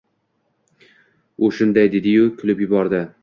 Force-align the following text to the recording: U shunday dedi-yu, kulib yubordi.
U 1.45 1.51
shunday 1.59 1.91
dedi-yu, 1.97 2.27
kulib 2.41 2.65
yubordi. 2.67 3.05